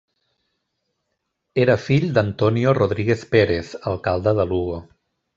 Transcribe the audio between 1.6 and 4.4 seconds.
Era fill d'Antonio Rodríguez Pérez, alcalde